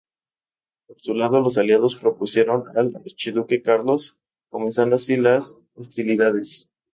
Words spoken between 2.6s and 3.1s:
al